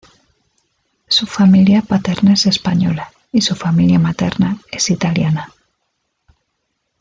[1.07, 5.49] Su familia paterna es española y su familia materna es italiana.